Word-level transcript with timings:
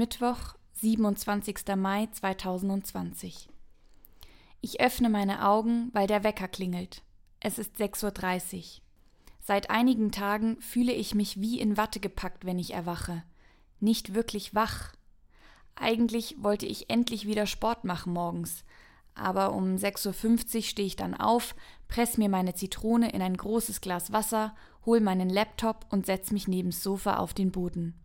Mittwoch, 0.00 0.54
27. 0.80 1.76
Mai 1.76 2.08
2020. 2.10 3.50
Ich 4.62 4.80
öffne 4.80 5.10
meine 5.10 5.46
Augen, 5.46 5.90
weil 5.92 6.06
der 6.06 6.24
Wecker 6.24 6.48
klingelt. 6.48 7.02
Es 7.38 7.58
ist 7.58 7.76
6.30 7.76 8.56
Uhr. 8.56 8.62
Seit 9.40 9.68
einigen 9.68 10.10
Tagen 10.10 10.58
fühle 10.62 10.94
ich 10.94 11.14
mich 11.14 11.42
wie 11.42 11.60
in 11.60 11.76
Watte 11.76 12.00
gepackt, 12.00 12.46
wenn 12.46 12.58
ich 12.58 12.72
erwache. 12.72 13.24
Nicht 13.78 14.14
wirklich 14.14 14.54
wach. 14.54 14.94
Eigentlich 15.74 16.42
wollte 16.42 16.64
ich 16.64 16.88
endlich 16.88 17.26
wieder 17.26 17.44
Sport 17.44 17.84
machen 17.84 18.14
morgens, 18.14 18.64
aber 19.14 19.52
um 19.52 19.76
6.50 19.76 20.56
Uhr 20.56 20.62
stehe 20.62 20.86
ich 20.86 20.96
dann 20.96 21.12
auf, 21.12 21.54
press 21.88 22.16
mir 22.16 22.30
meine 22.30 22.54
Zitrone 22.54 23.12
in 23.12 23.20
ein 23.20 23.36
großes 23.36 23.82
Glas 23.82 24.12
Wasser, 24.12 24.54
hol 24.86 25.00
meinen 25.00 25.28
Laptop 25.28 25.84
und 25.90 26.06
setz 26.06 26.30
mich 26.30 26.48
nebens 26.48 26.82
Sofa 26.82 27.18
auf 27.18 27.34
den 27.34 27.52
Boden. 27.52 28.00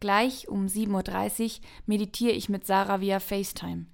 Gleich 0.00 0.48
um 0.48 0.66
7.30 0.66 1.58
Uhr 1.58 1.66
meditiere 1.86 2.32
ich 2.32 2.48
mit 2.48 2.66
Sarah 2.66 3.00
via 3.00 3.20
FaceTime. 3.20 3.86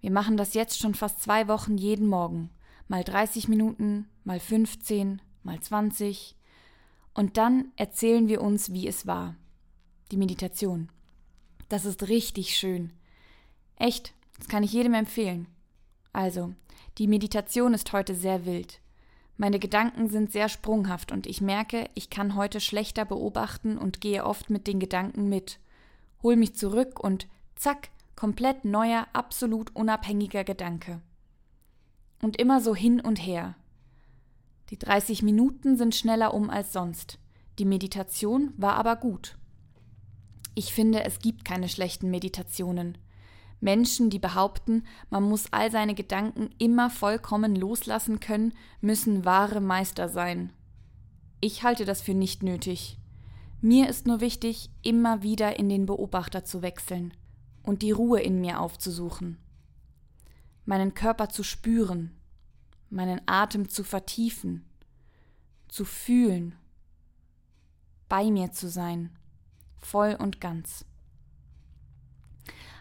Wir 0.00 0.12
machen 0.12 0.36
das 0.36 0.54
jetzt 0.54 0.78
schon 0.78 0.94
fast 0.94 1.20
zwei 1.20 1.48
Wochen 1.48 1.76
jeden 1.76 2.06
Morgen. 2.06 2.50
Mal 2.86 3.02
30 3.02 3.48
Minuten, 3.48 4.08
mal 4.22 4.38
15, 4.38 5.20
mal 5.42 5.60
20. 5.60 6.36
Und 7.12 7.36
dann 7.36 7.72
erzählen 7.74 8.28
wir 8.28 8.40
uns, 8.40 8.72
wie 8.72 8.86
es 8.86 9.06
war. 9.08 9.34
Die 10.12 10.16
Meditation. 10.16 10.90
Das 11.68 11.84
ist 11.84 12.08
richtig 12.08 12.56
schön. 12.56 12.92
Echt, 13.76 14.14
das 14.38 14.46
kann 14.46 14.62
ich 14.62 14.72
jedem 14.72 14.94
empfehlen. 14.94 15.48
Also, 16.12 16.54
die 16.98 17.08
Meditation 17.08 17.74
ist 17.74 17.92
heute 17.92 18.14
sehr 18.14 18.46
wild. 18.46 18.80
Meine 19.40 19.60
Gedanken 19.60 20.08
sind 20.08 20.32
sehr 20.32 20.48
sprunghaft 20.48 21.12
und 21.12 21.28
ich 21.28 21.40
merke, 21.40 21.88
ich 21.94 22.10
kann 22.10 22.34
heute 22.34 22.60
schlechter 22.60 23.04
beobachten 23.04 23.78
und 23.78 24.00
gehe 24.00 24.24
oft 24.24 24.50
mit 24.50 24.66
den 24.66 24.80
Gedanken 24.80 25.28
mit. 25.28 25.60
Hol 26.24 26.34
mich 26.34 26.56
zurück 26.56 26.98
und 26.98 27.28
zack, 27.54 27.90
komplett 28.16 28.64
neuer, 28.64 29.06
absolut 29.12 29.74
unabhängiger 29.76 30.42
Gedanke. 30.42 31.00
Und 32.20 32.36
immer 32.36 32.60
so 32.60 32.74
hin 32.74 33.00
und 33.00 33.24
her. 33.24 33.54
Die 34.70 34.78
30 34.78 35.22
Minuten 35.22 35.76
sind 35.76 35.94
schneller 35.94 36.34
um 36.34 36.50
als 36.50 36.72
sonst. 36.72 37.20
Die 37.60 37.64
Meditation 37.64 38.52
war 38.56 38.74
aber 38.74 38.96
gut. 38.96 39.38
Ich 40.56 40.74
finde, 40.74 41.04
es 41.04 41.20
gibt 41.20 41.44
keine 41.44 41.68
schlechten 41.68 42.10
Meditationen. 42.10 42.98
Menschen, 43.60 44.10
die 44.10 44.18
behaupten, 44.18 44.84
man 45.10 45.24
muss 45.24 45.52
all 45.52 45.70
seine 45.70 45.94
Gedanken 45.94 46.50
immer 46.58 46.90
vollkommen 46.90 47.56
loslassen 47.56 48.20
können, 48.20 48.54
müssen 48.80 49.24
wahre 49.24 49.60
Meister 49.60 50.08
sein. 50.08 50.52
Ich 51.40 51.62
halte 51.62 51.84
das 51.84 52.00
für 52.00 52.14
nicht 52.14 52.42
nötig. 52.42 52.98
Mir 53.60 53.88
ist 53.88 54.06
nur 54.06 54.20
wichtig, 54.20 54.70
immer 54.82 55.22
wieder 55.22 55.58
in 55.58 55.68
den 55.68 55.86
Beobachter 55.86 56.44
zu 56.44 56.62
wechseln 56.62 57.12
und 57.62 57.82
die 57.82 57.90
Ruhe 57.90 58.20
in 58.20 58.40
mir 58.40 58.60
aufzusuchen, 58.60 59.38
meinen 60.64 60.94
Körper 60.94 61.28
zu 61.28 61.42
spüren, 61.42 62.16
meinen 62.88 63.20
Atem 63.26 63.68
zu 63.68 63.82
vertiefen, 63.82 64.64
zu 65.66 65.84
fühlen, 65.84 66.54
bei 68.08 68.30
mir 68.30 68.52
zu 68.52 68.68
sein, 68.68 69.10
voll 69.76 70.16
und 70.18 70.40
ganz. 70.40 70.84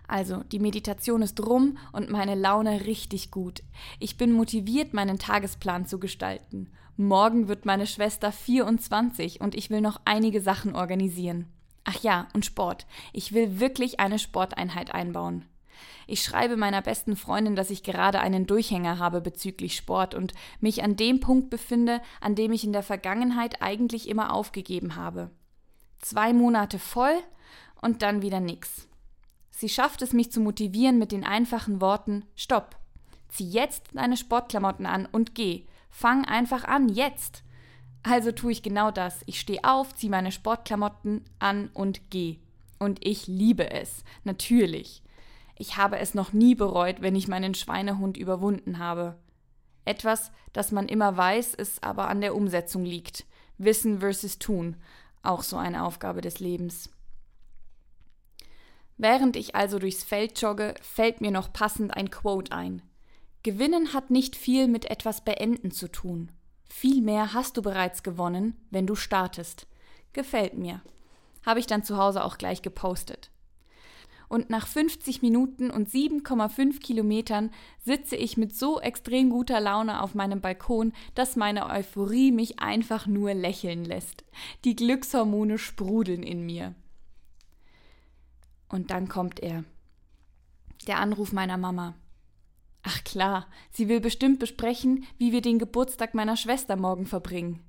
Also, 0.08 0.44
die 0.52 0.60
Meditation 0.60 1.22
ist 1.22 1.46
rum 1.46 1.78
und 1.92 2.10
meine 2.10 2.36
Laune 2.36 2.86
richtig 2.86 3.30
gut. 3.30 3.62
Ich 4.00 4.18
bin 4.18 4.32
motiviert, 4.32 4.94
meinen 4.94 5.20
Tagesplan 5.20 5.86
zu 5.86 6.00
gestalten. 6.00 6.72
Morgen 6.96 7.48
wird 7.48 7.66
meine 7.66 7.86
Schwester 7.86 8.32
24 8.32 9.42
und 9.42 9.54
ich 9.54 9.70
will 9.70 9.82
noch 9.82 10.02
einige 10.06 10.42
Sachen 10.42 10.76
organisieren. 10.76 11.46
Ach 11.84 12.02
ja, 12.02 12.28
und 12.34 12.46
Sport. 12.46 12.88
Ich 13.14 13.34
will 13.34 13.60
wirklich 13.60 14.00
eine 14.00 14.18
Sporteinheit 14.18 14.94
einbauen. 14.94 15.46
Ich 16.08 16.24
schreibe 16.24 16.58
meiner 16.58 16.82
besten 16.82 17.16
Freundin, 17.16 17.56
dass 17.56 17.70
ich 17.70 17.84
gerade 17.84 18.20
einen 18.20 18.48
Durchhänger 18.48 18.98
habe 18.98 19.22
bezüglich 19.22 19.76
Sport 19.76 20.16
und 20.16 20.34
mich 20.60 20.84
an 20.84 20.96
dem 20.96 21.20
Punkt 21.20 21.50
befinde, 21.50 22.02
an 22.22 22.34
dem 22.34 22.52
ich 22.52 22.64
in 22.64 22.74
der 22.74 22.84
Vergangenheit 22.84 23.62
eigentlich 23.62 24.08
immer 24.08 24.34
aufgegeben 24.34 24.96
habe. 24.96 25.32
Zwei 26.00 26.34
Monate 26.34 26.80
voll 26.80 27.16
und 27.82 28.02
dann 28.02 28.22
wieder 28.22 28.40
nix. 28.40 28.88
Sie 29.60 29.70
schafft 29.70 30.04
es, 30.04 30.14
mich 30.14 30.32
zu 30.32 30.40
motivieren 30.40 31.00
mit 31.00 31.12
den 31.12 31.24
einfachen 31.24 31.82
Worten 31.82 32.26
Stopp. 32.36 32.76
Zieh 33.28 33.50
jetzt 33.50 33.88
deine 33.94 34.16
Sportklamotten 34.16 34.86
an 34.86 35.08
und 35.08 35.34
geh. 35.34 35.64
Fang 35.90 36.26
einfach 36.26 36.64
an, 36.66 36.90
jetzt. 36.90 37.42
Also 38.04 38.32
tue 38.32 38.52
ich 38.52 38.62
genau 38.62 38.92
das. 38.92 39.24
Ich 39.26 39.40
stehe 39.40 39.64
auf, 39.64 39.96
ziehe 39.96 40.12
meine 40.12 40.32
Sportklamotten 40.32 41.26
an 41.40 41.72
und 41.74 42.12
geh. 42.12 42.38
Und 42.78 43.04
ich 43.04 43.26
liebe 43.26 43.72
es, 43.72 44.04
natürlich. 44.24 45.02
Ich 45.56 45.76
habe 45.76 45.98
es 45.98 46.14
noch 46.14 46.34
nie 46.34 46.54
bereut, 46.54 47.02
wenn 47.02 47.16
ich 47.16 47.28
meinen 47.28 47.56
Schweinehund 47.56 48.16
überwunden 48.16 48.78
habe. 48.78 49.18
Etwas, 49.86 50.32
das 50.54 50.72
man 50.72 50.88
immer 50.88 51.18
weiß, 51.18 51.56
es 51.56 51.82
aber 51.82 52.10
an 52.10 52.22
der 52.22 52.36
Umsetzung 52.36 52.86
liegt. 52.86 53.26
Wissen 53.58 54.02
versus 54.02 54.38
tun. 54.38 54.76
Auch 55.24 55.42
so 55.42 55.58
eine 55.58 55.84
Aufgabe 55.84 56.22
des 56.22 56.40
Lebens. 56.40 56.92
Während 58.98 59.36
ich 59.36 59.56
also 59.56 59.78
durchs 59.80 60.04
Feld 60.04 60.42
jogge, 60.42 60.74
fällt 60.82 61.22
mir 61.22 61.32
noch 61.32 61.54
passend 61.54 61.96
ein 61.96 62.10
Quote 62.10 62.52
ein. 62.52 62.82
Gewinnen 63.44 63.94
hat 63.94 64.10
nicht 64.10 64.36
viel 64.36 64.68
mit 64.68 64.86
etwas 64.86 65.24
beenden 65.24 65.72
zu 65.72 65.88
tun. 65.88 66.32
Vielmehr 66.70 67.34
hast 67.34 67.58
du 67.58 67.62
bereits 67.62 68.04
gewonnen, 68.04 68.56
wenn 68.72 68.88
du 68.88 68.96
startest. 68.96 69.68
Gefällt 70.14 70.58
mir. 70.58 70.82
Habe 71.46 71.60
ich 71.60 71.68
dann 71.68 71.84
zu 71.84 71.98
Hause 71.98 72.24
auch 72.24 72.38
gleich 72.38 72.62
gepostet. 72.62 73.32
Und 74.30 74.50
nach 74.50 74.68
50 74.68 75.22
Minuten 75.22 75.72
und 75.72 75.88
7,5 75.88 76.82
Kilometern 76.82 77.52
sitze 77.86 78.18
ich 78.18 78.36
mit 78.36 78.54
so 78.54 78.82
extrem 78.82 79.30
guter 79.30 79.62
Laune 79.62 80.02
auf 80.02 80.16
meinem 80.16 80.42
Balkon, 80.42 80.92
dass 81.16 81.38
meine 81.38 81.70
Euphorie 81.70 82.32
mich 82.32 82.60
einfach 82.60 83.08
nur 83.08 83.34
lächeln 83.34 83.86
lässt. 83.86 84.26
Die 84.66 84.76
Glückshormone 84.76 85.58
sprudeln 85.58 86.24
in 86.24 86.46
mir. 86.46 86.76
Und 88.70 88.92
dann 88.92 89.08
kommt 89.08 89.40
er. 89.40 89.64
Der 90.88 91.00
Anruf 91.00 91.32
meiner 91.34 91.58
Mama. 91.58 91.96
Ach 92.84 93.04
klar, 93.04 93.48
sie 93.72 93.90
will 93.90 94.00
bestimmt 94.00 94.40
besprechen, 94.40 95.06
wie 95.18 95.32
wir 95.32 95.42
den 95.42 95.60
Geburtstag 95.60 96.14
meiner 96.14 96.38
Schwester 96.38 96.76
morgen 96.76 97.06
verbringen. 97.06 97.64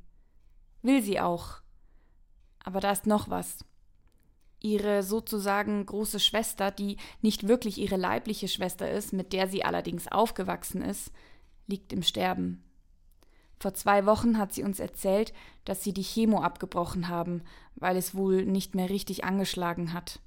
Will 0.83 1.03
sie 1.03 1.21
auch. 1.21 1.61
Aber 2.63 2.81
da 2.81 2.93
ist 2.93 3.07
noch 3.07 3.29
was. 3.29 3.65
Ihre 4.61 5.03
sozusagen 5.03 5.85
große 5.87 6.21
Schwester, 6.21 6.71
die 6.71 6.97
nicht 7.23 7.47
wirklich 7.47 7.79
ihre 7.79 7.97
leibliche 7.97 8.49
Schwester 8.49 8.91
ist, 8.91 9.13
mit 9.13 9.33
der 9.33 9.49
sie 9.49 9.65
allerdings 9.65 10.09
aufgewachsen 10.09 10.83
ist, 10.83 11.13
liegt 11.67 11.93
im 11.93 12.03
Sterben. 12.03 12.65
Vor 13.61 13.75
zwei 13.75 14.07
Wochen 14.07 14.39
hat 14.39 14.53
sie 14.53 14.63
uns 14.63 14.79
erzählt, 14.79 15.33
dass 15.65 15.83
sie 15.83 15.93
die 15.93 16.05
Chemo 16.05 16.43
abgebrochen 16.43 17.09
haben, 17.09 17.43
weil 17.75 17.97
es 17.97 18.15
wohl 18.15 18.45
nicht 18.45 18.75
mehr 18.75 18.89
richtig 18.89 19.25
angeschlagen 19.25 19.93
hat. 19.93 20.21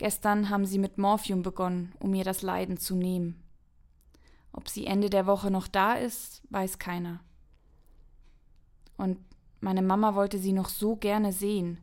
Gestern 0.00 0.48
haben 0.48 0.64
sie 0.64 0.78
mit 0.78 0.96
Morphium 0.96 1.42
begonnen, 1.42 1.92
um 2.00 2.14
ihr 2.14 2.24
das 2.24 2.40
Leiden 2.40 2.78
zu 2.78 2.96
nehmen. 2.96 3.38
Ob 4.50 4.66
sie 4.66 4.86
Ende 4.86 5.10
der 5.10 5.26
Woche 5.26 5.50
noch 5.50 5.68
da 5.68 5.92
ist, 5.92 6.40
weiß 6.48 6.78
keiner. 6.78 7.20
Und 8.96 9.18
meine 9.60 9.82
Mama 9.82 10.14
wollte 10.14 10.38
sie 10.38 10.52
noch 10.52 10.70
so 10.70 10.96
gerne 10.96 11.34
sehen. 11.34 11.80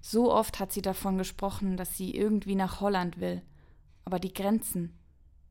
So 0.00 0.32
oft 0.32 0.60
hat 0.60 0.70
sie 0.70 0.80
davon 0.80 1.18
gesprochen, 1.18 1.76
dass 1.76 1.96
sie 1.96 2.14
irgendwie 2.14 2.54
nach 2.54 2.80
Holland 2.80 3.18
will. 3.18 3.42
Aber 4.04 4.20
die 4.20 4.32
Grenzen. 4.32 4.96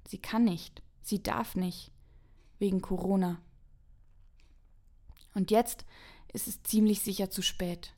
Sie 0.08 0.20
kann 0.20 0.46
nicht. 0.46 0.82
Sie 1.02 1.22
darf 1.22 1.58
nicht. 1.58 1.92
Wegen 2.60 2.82
Corona. 2.82 3.42
Und 5.34 5.52
jetzt 5.52 5.84
ist 6.32 6.48
es 6.48 6.64
ziemlich 6.64 7.02
sicher 7.02 7.30
zu 7.30 7.42
spät. 7.42 7.94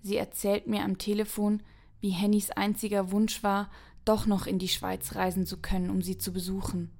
Sie 0.00 0.16
erzählt 0.16 0.68
mir 0.68 0.84
am 0.84 0.98
Telefon, 0.98 1.60
wie 2.00 2.10
Hennys 2.10 2.50
einziger 2.50 3.10
Wunsch 3.10 3.42
war, 3.42 3.70
doch 4.04 4.26
noch 4.26 4.46
in 4.46 4.58
die 4.58 4.68
Schweiz 4.68 5.14
reisen 5.14 5.46
zu 5.46 5.56
können, 5.58 5.90
um 5.90 6.02
sie 6.02 6.18
zu 6.18 6.32
besuchen. 6.32 6.90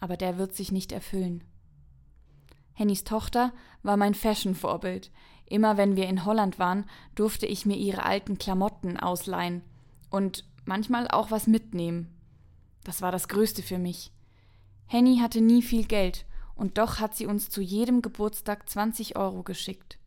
Aber 0.00 0.16
der 0.16 0.38
wird 0.38 0.54
sich 0.54 0.72
nicht 0.72 0.92
erfüllen. 0.92 1.44
Hennys 2.72 3.04
Tochter 3.04 3.52
war 3.82 3.96
mein 3.96 4.14
Fashion-Vorbild. 4.14 5.10
Immer 5.46 5.76
wenn 5.76 5.96
wir 5.96 6.08
in 6.08 6.24
Holland 6.24 6.58
waren, 6.58 6.86
durfte 7.14 7.46
ich 7.46 7.66
mir 7.66 7.76
ihre 7.76 8.04
alten 8.04 8.38
Klamotten 8.38 8.98
ausleihen 8.98 9.62
und 10.10 10.44
manchmal 10.64 11.08
auch 11.08 11.30
was 11.30 11.46
mitnehmen. 11.46 12.10
Das 12.82 13.02
war 13.02 13.12
das 13.12 13.28
Größte 13.28 13.62
für 13.62 13.78
mich. 13.78 14.12
Henny 14.86 15.18
hatte 15.18 15.40
nie 15.40 15.62
viel 15.62 15.84
Geld, 15.84 16.26
und 16.54 16.78
doch 16.78 17.00
hat 17.00 17.16
sie 17.16 17.26
uns 17.26 17.50
zu 17.50 17.60
jedem 17.60 18.00
Geburtstag 18.02 18.68
20 18.68 19.16
Euro 19.16 19.42
geschickt. 19.42 19.98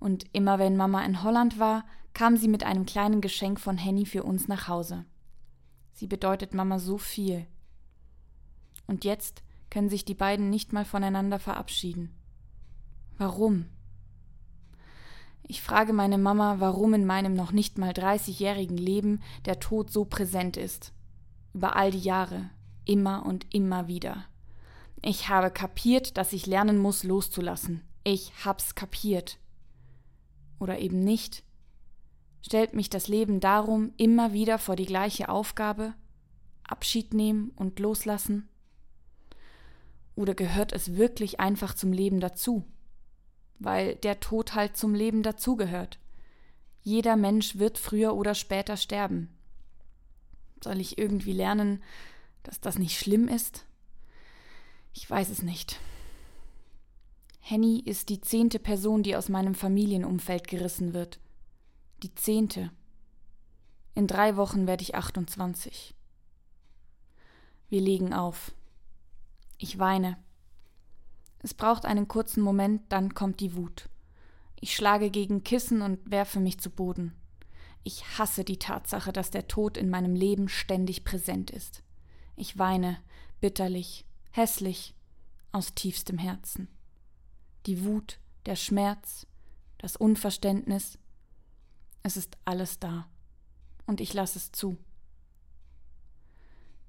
Und 0.00 0.24
immer 0.32 0.58
wenn 0.58 0.76
Mama 0.76 1.04
in 1.04 1.22
Holland 1.22 1.58
war, 1.58 1.84
kam 2.14 2.36
sie 2.36 2.48
mit 2.48 2.64
einem 2.64 2.86
kleinen 2.86 3.20
Geschenk 3.20 3.60
von 3.60 3.78
Henny 3.78 4.06
für 4.06 4.24
uns 4.24 4.48
nach 4.48 4.66
Hause. 4.66 5.04
Sie 5.92 6.06
bedeutet 6.06 6.54
Mama 6.54 6.78
so 6.78 6.98
viel. 6.98 7.46
Und 8.86 9.04
jetzt 9.04 9.42
können 9.68 9.88
sich 9.88 10.04
die 10.04 10.14
beiden 10.14 10.50
nicht 10.50 10.72
mal 10.72 10.84
voneinander 10.84 11.38
verabschieden. 11.38 12.14
Warum? 13.18 13.66
Ich 15.42 15.62
frage 15.62 15.92
meine 15.92 16.16
Mama, 16.16 16.56
warum 16.58 16.94
in 16.94 17.04
meinem 17.04 17.34
noch 17.34 17.52
nicht 17.52 17.76
mal 17.76 17.90
30-jährigen 17.90 18.76
Leben 18.76 19.20
der 19.44 19.58
Tod 19.58 19.90
so 19.90 20.04
präsent 20.04 20.56
ist. 20.56 20.92
Über 21.52 21.76
all 21.76 21.90
die 21.90 21.98
Jahre, 21.98 22.50
immer 22.84 23.26
und 23.26 23.52
immer 23.52 23.88
wieder. 23.88 24.24
Ich 25.02 25.28
habe 25.28 25.50
kapiert, 25.50 26.16
dass 26.16 26.32
ich 26.32 26.46
lernen 26.46 26.78
muss, 26.78 27.02
loszulassen. 27.02 27.82
Ich 28.04 28.32
hab's 28.44 28.76
kapiert. 28.76 29.39
Oder 30.60 30.78
eben 30.78 31.00
nicht. 31.02 31.42
Stellt 32.42 32.74
mich 32.74 32.88
das 32.88 33.08
Leben 33.08 33.40
darum 33.40 33.92
immer 33.96 34.32
wieder 34.32 34.58
vor 34.58 34.76
die 34.76 34.86
gleiche 34.86 35.28
Aufgabe? 35.28 35.94
Abschied 36.62 37.12
nehmen 37.12 37.50
und 37.56 37.80
loslassen? 37.80 38.48
Oder 40.14 40.34
gehört 40.34 40.72
es 40.72 40.96
wirklich 40.96 41.40
einfach 41.40 41.74
zum 41.74 41.92
Leben 41.92 42.20
dazu? 42.20 42.64
Weil 43.58 43.96
der 43.96 44.20
Tod 44.20 44.54
halt 44.54 44.76
zum 44.76 44.94
Leben 44.94 45.22
dazugehört. 45.22 45.98
Jeder 46.82 47.16
Mensch 47.16 47.56
wird 47.56 47.78
früher 47.78 48.14
oder 48.14 48.34
später 48.34 48.76
sterben. 48.76 49.28
Soll 50.62 50.80
ich 50.80 50.98
irgendwie 50.98 51.32
lernen, 51.32 51.82
dass 52.42 52.60
das 52.60 52.78
nicht 52.78 52.98
schlimm 52.98 53.28
ist? 53.28 53.64
Ich 54.92 55.08
weiß 55.08 55.30
es 55.30 55.42
nicht. 55.42 55.78
Henny 57.40 57.80
ist 57.80 58.08
die 58.08 58.20
zehnte 58.20 58.58
Person, 58.58 59.02
die 59.02 59.16
aus 59.16 59.28
meinem 59.28 59.54
Familienumfeld 59.54 60.46
gerissen 60.46 60.92
wird. 60.92 61.18
Die 62.02 62.14
zehnte. 62.14 62.70
In 63.94 64.06
drei 64.06 64.36
Wochen 64.36 64.66
werde 64.66 64.82
ich 64.82 64.94
28. 64.94 65.94
Wir 67.68 67.80
legen 67.80 68.12
auf. 68.12 68.52
Ich 69.58 69.78
weine. 69.78 70.16
Es 71.40 71.54
braucht 71.54 71.86
einen 71.86 72.08
kurzen 72.08 72.42
Moment, 72.42 72.82
dann 72.90 73.14
kommt 73.14 73.40
die 73.40 73.56
Wut. 73.56 73.88
Ich 74.60 74.74
schlage 74.76 75.10
gegen 75.10 75.42
Kissen 75.42 75.82
und 75.82 75.98
werfe 76.10 76.38
mich 76.38 76.60
zu 76.60 76.70
Boden. 76.70 77.14
Ich 77.82 78.18
hasse 78.18 78.44
die 78.44 78.58
Tatsache, 78.58 79.12
dass 79.12 79.30
der 79.30 79.48
Tod 79.48 79.78
in 79.78 79.88
meinem 79.88 80.14
Leben 80.14 80.48
ständig 80.48 81.02
präsent 81.02 81.50
ist. 81.50 81.82
Ich 82.36 82.58
weine, 82.58 82.98
bitterlich, 83.40 84.04
hässlich, 84.30 84.94
aus 85.52 85.74
tiefstem 85.74 86.18
Herzen. 86.18 86.68
Die 87.66 87.84
Wut, 87.84 88.18
der 88.46 88.56
Schmerz, 88.56 89.26
das 89.78 89.96
Unverständnis, 89.96 90.98
es 92.02 92.16
ist 92.16 92.38
alles 92.44 92.78
da. 92.78 93.08
Und 93.86 94.00
ich 94.00 94.14
lasse 94.14 94.38
es 94.38 94.52
zu. 94.52 94.78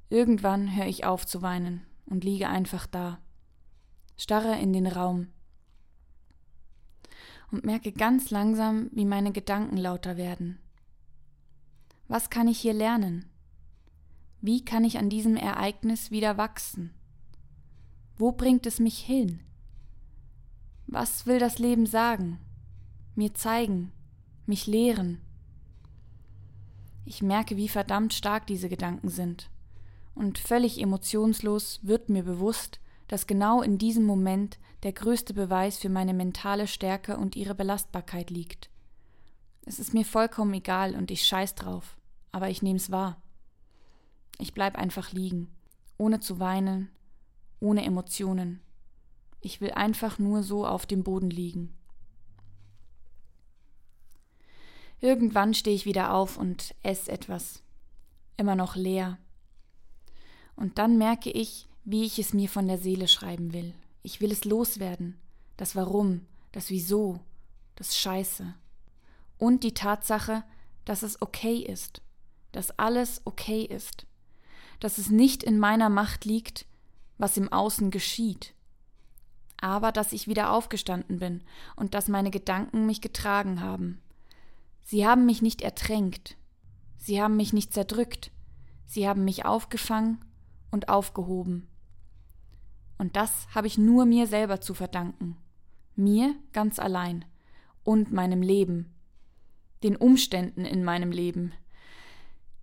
Irgendwann 0.09 0.75
höre 0.75 0.87
ich 0.87 1.05
auf 1.05 1.25
zu 1.25 1.41
weinen 1.41 1.85
und 2.05 2.23
liege 2.23 2.49
einfach 2.49 2.85
da, 2.85 3.19
starre 4.17 4.59
in 4.59 4.73
den 4.73 4.87
Raum 4.87 5.27
und 7.51 7.65
merke 7.65 7.91
ganz 7.91 8.29
langsam, 8.29 8.89
wie 8.93 9.05
meine 9.05 9.31
Gedanken 9.31 9.77
lauter 9.77 10.17
werden. 10.17 10.59
Was 12.07 12.29
kann 12.29 12.47
ich 12.47 12.59
hier 12.59 12.73
lernen? 12.73 13.29
Wie 14.41 14.65
kann 14.65 14.83
ich 14.83 14.97
an 14.97 15.09
diesem 15.09 15.35
Ereignis 15.35 16.11
wieder 16.11 16.37
wachsen? 16.37 16.93
Wo 18.17 18.31
bringt 18.31 18.65
es 18.65 18.79
mich 18.79 18.97
hin? 18.99 19.41
Was 20.93 21.25
will 21.25 21.39
das 21.39 21.57
Leben 21.57 21.85
sagen, 21.85 22.37
mir 23.15 23.33
zeigen, 23.33 23.93
mich 24.45 24.67
lehren? 24.67 25.21
Ich 27.05 27.21
merke, 27.21 27.55
wie 27.55 27.69
verdammt 27.69 28.13
stark 28.13 28.45
diese 28.45 28.67
Gedanken 28.67 29.07
sind 29.07 29.49
und 30.15 30.37
völlig 30.37 30.81
emotionslos 30.81 31.79
wird 31.81 32.09
mir 32.09 32.23
bewusst, 32.23 32.81
dass 33.07 33.25
genau 33.25 33.61
in 33.61 33.77
diesem 33.77 34.03
Moment 34.03 34.59
der 34.83 34.91
größte 34.91 35.33
Beweis 35.33 35.77
für 35.77 35.87
meine 35.87 36.13
mentale 36.13 36.67
Stärke 36.67 37.15
und 37.15 37.37
ihre 37.37 37.55
Belastbarkeit 37.55 38.29
liegt. 38.29 38.69
Es 39.65 39.79
ist 39.79 39.93
mir 39.93 40.03
vollkommen 40.03 40.53
egal 40.55 40.93
und 40.93 41.09
ich 41.09 41.23
scheiß 41.23 41.55
drauf, 41.55 41.95
aber 42.33 42.49
ich 42.49 42.61
nehm's 42.61 42.91
wahr. 42.91 43.21
Ich 44.39 44.53
bleib 44.53 44.77
einfach 44.77 45.13
liegen, 45.13 45.55
ohne 45.97 46.19
zu 46.19 46.41
weinen, 46.41 46.89
ohne 47.61 47.85
Emotionen. 47.85 48.59
Ich 49.41 49.59
will 49.59 49.71
einfach 49.71 50.19
nur 50.19 50.43
so 50.43 50.65
auf 50.65 50.85
dem 50.85 51.03
Boden 51.03 51.29
liegen. 51.29 51.75
Irgendwann 54.99 55.53
stehe 55.53 55.75
ich 55.75 55.85
wieder 55.85 56.13
auf 56.13 56.37
und 56.37 56.75
esse 56.83 57.11
etwas. 57.11 57.63
Immer 58.37 58.55
noch 58.55 58.75
leer, 58.75 59.17
und 60.61 60.77
dann 60.77 60.99
merke 60.99 61.31
ich, 61.31 61.67
wie 61.85 62.03
ich 62.03 62.19
es 62.19 62.33
mir 62.33 62.47
von 62.47 62.67
der 62.67 62.77
Seele 62.77 63.07
schreiben 63.07 63.51
will. 63.51 63.73
Ich 64.03 64.21
will 64.21 64.31
es 64.31 64.45
loswerden. 64.45 65.17
Das 65.57 65.75
Warum, 65.75 66.27
das 66.51 66.69
Wieso, 66.69 67.19
das 67.75 67.97
Scheiße. 67.97 68.53
Und 69.39 69.63
die 69.63 69.73
Tatsache, 69.73 70.43
dass 70.85 71.01
es 71.01 71.19
okay 71.19 71.57
ist. 71.57 72.03
Dass 72.51 72.77
alles 72.77 73.21
okay 73.25 73.63
ist. 73.63 74.05
Dass 74.79 74.99
es 74.99 75.09
nicht 75.09 75.43
in 75.43 75.57
meiner 75.57 75.89
Macht 75.89 76.25
liegt, 76.25 76.67
was 77.17 77.37
im 77.37 77.51
Außen 77.51 77.89
geschieht. 77.89 78.53
Aber 79.61 79.91
dass 79.91 80.11
ich 80.11 80.27
wieder 80.27 80.51
aufgestanden 80.51 81.19
bin 81.19 81.41
und 81.75 81.93
dass 81.93 82.07
meine 82.07 82.31
Gedanken 82.31 82.85
mich 82.85 82.99
getragen 82.99 83.61
haben. 83.61 84.01
Sie 84.83 85.07
haben 85.07 85.25
mich 85.25 85.41
nicht 85.41 85.61
ertränkt. 85.61 86.35
Sie 86.97 87.21
haben 87.21 87.37
mich 87.37 87.53
nicht 87.53 87.73
zerdrückt. 87.73 88.31
Sie 88.85 89.07
haben 89.07 89.23
mich 89.23 89.45
aufgefangen 89.45 90.19
und 90.71 90.89
aufgehoben. 90.89 91.67
Und 92.97 93.15
das 93.15 93.47
habe 93.55 93.67
ich 93.67 93.77
nur 93.77 94.05
mir 94.05 94.27
selber 94.27 94.61
zu 94.61 94.73
verdanken. 94.73 95.37
Mir 95.95 96.35
ganz 96.53 96.77
allein. 96.77 97.25
Und 97.83 98.11
meinem 98.11 98.41
Leben. 98.41 98.93
Den 99.83 99.95
Umständen 99.95 100.65
in 100.65 100.83
meinem 100.83 101.11
Leben. 101.11 101.53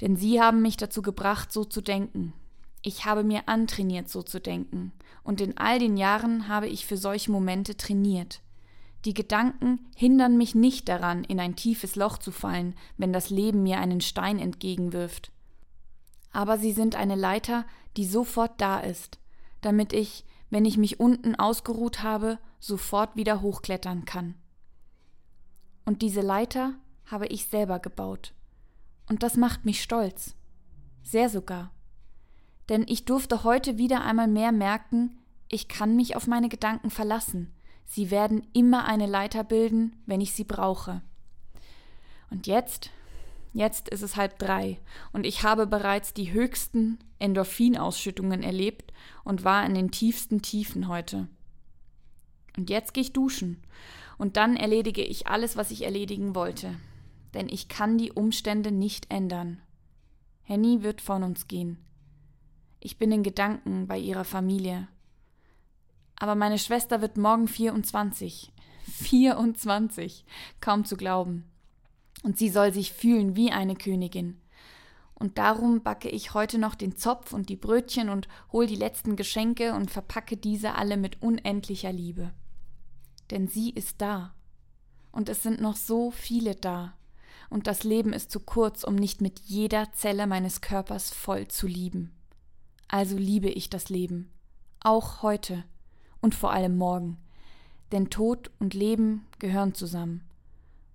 Denn 0.01 0.17
sie 0.17 0.41
haben 0.41 0.63
mich 0.63 0.77
dazu 0.77 1.03
gebracht, 1.03 1.53
so 1.53 1.65
zu 1.65 1.81
denken. 1.81 2.35
Ich 2.83 3.05
habe 3.05 3.25
mir 3.25 3.49
antrainiert, 3.49 4.09
so 4.09 4.23
zu 4.23 4.41
denken. 4.41 4.93
Und 5.25 5.41
in 5.41 5.57
all 5.59 5.79
den 5.79 5.97
Jahren 5.97 6.49
habe 6.49 6.69
ich 6.69 6.87
für 6.87 6.97
solche 6.97 7.31
Momente 7.31 7.77
trainiert. 7.77 8.41
Die 9.05 9.15
Gedanken 9.15 9.87
hindern 9.95 10.37
mich 10.37 10.55
nicht 10.55 10.89
daran, 10.89 11.25
in 11.25 11.39
ein 11.39 11.57
tiefes 11.57 11.97
Loch 11.97 12.19
zu 12.19 12.33
fallen, 12.33 12.75
wenn 12.97 13.13
das 13.13 13.31
Leben 13.31 13.63
mir 13.63 13.79
einen 13.79 14.01
Stein 14.01 14.39
entgegenwirft. 14.39 15.31
Aber 16.33 16.59
sie 16.59 16.73
sind 16.73 16.97
eine 16.97 17.15
Leiter, 17.15 17.65
die 17.97 18.05
sofort 18.05 18.61
da 18.61 18.81
ist, 18.81 19.19
damit 19.61 19.93
ich, 19.93 20.25
wenn 20.51 20.65
ich 20.65 20.77
mich 20.77 21.01
unten 21.01 21.35
ausgeruht 21.35 22.03
habe, 22.03 22.39
sofort 22.59 23.17
wieder 23.17 23.41
hochklettern 23.41 24.05
kann. 24.05 24.35
Und 25.85 26.03
diese 26.03 26.21
Leiter 26.21 26.75
habe 27.07 27.27
ich 27.29 27.47
selber 27.47 27.79
gebaut. 27.79 28.35
Und 29.09 29.23
das 29.23 29.37
macht 29.37 29.65
mich 29.65 29.83
stolz. 29.83 30.35
Sehr 31.03 31.31
sogar. 31.31 31.73
Denn 32.69 32.85
ich 32.87 33.05
durfte 33.05 33.45
heute 33.45 33.79
wieder 33.79 34.05
einmal 34.05 34.29
mehr 34.29 34.53
merken, 34.53 35.19
ich 35.49 35.69
kann 35.69 35.97
mich 35.97 36.17
auf 36.17 36.27
meine 36.27 36.49
Gedanken 36.49 36.91
verlassen. 36.91 37.53
Sie 37.87 38.11
werden 38.11 38.47
immer 38.53 38.85
eine 38.85 39.07
Leiter 39.07 39.45
bilden, 39.45 39.97
wenn 40.05 40.21
ich 40.21 40.33
sie 40.33 40.45
brauche. 40.45 41.01
Und 42.31 42.47
jetzt 42.47 42.91
Jetzt 43.53 43.89
ist 43.89 44.03
es 44.03 44.17
halb 44.17 44.39
drei 44.39 44.79
und 45.13 45.25
ich 45.25 45.43
habe 45.43 45.67
bereits 45.67 46.13
die 46.13 46.33
höchsten 46.33 46.99
Endorphinausschüttungen 47.19 48.43
erlebt 48.43 48.93
und 49.25 49.43
war 49.45 49.65
in 49.65 49.75
den 49.75 49.91
tiefsten 49.91 50.43
Tiefen 50.43 50.89
heute. 50.89 51.29
Und 52.57 52.71
jetzt 52.71 52.93
gehe 52.95 53.03
ich 53.03 53.13
duschen 53.13 53.63
und 54.19 54.37
dann 54.37 54.57
erledige 54.57 55.03
ich 55.03 55.27
alles, 55.27 55.57
was 55.57 55.71
ich 55.71 55.83
erledigen 55.83 56.35
wollte. 56.35 56.75
Denn 57.35 57.49
ich 57.49 57.69
kann 57.69 57.99
die 57.99 58.13
Umstände 58.13 58.71
nicht 58.71 59.11
ändern. 59.11 59.61
Henny 60.43 60.83
wird 60.83 61.01
von 61.01 61.23
uns 61.23 61.49
gehen. 61.49 61.79
Ich 62.81 62.99
bin 62.99 63.13
in 63.13 63.23
Gedanken 63.23 63.87
bei 63.87 63.99
ihrer 63.99 64.25
Familie. 64.25 64.89
Aber 66.17 66.35
meine 66.35 66.59
Schwester 66.59 67.01
wird 67.01 67.17
morgen 67.17 67.49
24. 67.49 68.53
24. 68.85 70.25
Kaum 70.61 70.85
zu 70.85 70.97
glauben 70.97 71.45
und 72.23 72.39
sie 72.39 72.49
soll 72.49 72.73
sich 72.73 72.93
fühlen 72.93 73.37
wie 73.37 73.53
eine 73.53 73.77
Königin. 73.77 74.41
Und 75.15 75.39
darum 75.39 75.83
backe 75.83 76.09
ich 76.09 76.35
heute 76.35 76.59
noch 76.59 76.75
den 76.75 76.97
Zopf 76.97 77.33
und 77.33 77.49
die 77.49 77.57
Brötchen 77.57 78.09
und 78.09 78.29
hol 78.53 78.67
die 78.67 78.77
letzten 78.77 79.17
Geschenke 79.17 79.75
und 79.75 79.91
verpacke 79.91 80.37
diese 80.37 80.75
alle 80.75 80.97
mit 80.97 81.21
unendlicher 81.23 81.93
Liebe. 81.93 82.33
Denn 83.31 83.49
sie 83.49 83.71
ist 83.71 84.01
da. 84.01 84.35
Und 85.11 85.29
es 85.29 85.43
sind 85.43 85.61
noch 85.61 85.77
so 85.77 86.13
viele 86.13 86.55
da. 86.55 86.95
Und 87.51 87.67
das 87.67 87.83
Leben 87.83 88.13
ist 88.13 88.31
zu 88.31 88.41
kurz, 88.41 88.85
um 88.85 88.95
nicht 88.95 89.21
mit 89.21 89.41
jeder 89.41 89.93
Zelle 89.93 90.27
meines 90.27 90.61
Körpers 90.61 91.11
voll 91.11 91.49
zu 91.49 91.67
lieben. 91.67 92.13
Also 92.89 93.17
liebe 93.17 93.49
ich 93.49 93.71
das 93.71 93.91
Leben. 93.91 94.31
Auch 94.81 95.23
heute. 95.23 95.65
Und 96.21 96.35
vor 96.35 96.53
allem 96.53 96.77
morgen. 96.77 97.19
Denn 97.93 98.11
Tod 98.11 98.51
und 98.59 98.75
Leben 98.75 99.27
gehören 99.39 99.75
zusammen 99.75 100.23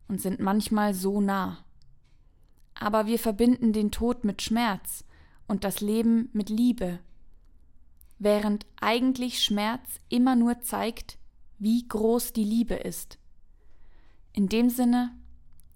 und 0.07 0.21
sind 0.21 0.39
manchmal 0.39 0.93
so 0.93 1.21
nah. 1.21 1.63
Aber 2.75 3.05
wir 3.05 3.19
verbinden 3.19 3.73
den 3.73 3.91
Tod 3.91 4.25
mit 4.25 4.41
Schmerz 4.41 5.05
und 5.47 5.63
das 5.63 5.81
Leben 5.81 6.29
mit 6.33 6.49
Liebe, 6.49 6.99
während 8.19 8.65
eigentlich 8.79 9.43
Schmerz 9.43 9.99
immer 10.09 10.35
nur 10.35 10.61
zeigt, 10.61 11.17
wie 11.59 11.87
groß 11.87 12.33
die 12.33 12.43
Liebe 12.43 12.75
ist. 12.75 13.17
In 14.33 14.49
dem 14.49 14.69
Sinne, 14.69 15.15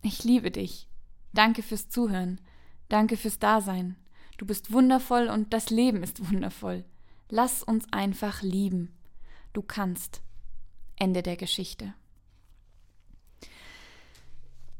ich 0.02 0.24
liebe 0.24 0.52
dich. 0.52 0.88
Danke 1.34 1.62
fürs 1.62 1.90
Zuhören. 1.90 2.42
Danke 2.90 3.18
fürs 3.18 3.40
Dasein. 3.40 3.96
Du 4.38 4.46
bist 4.46 4.72
wundervoll 4.72 5.27
und 5.27 5.53
das 5.53 5.70
Leben 5.70 6.03
ist 6.03 6.32
wundervoll. 6.32 6.86
Lass 7.29 7.63
uns 7.63 7.86
einfach 7.91 8.41
lieben. 8.41 8.96
Du 9.53 9.62
kannst. 9.62 10.22
Ende 10.96 11.22
der 11.24 11.38
Geschichte. 11.38 11.94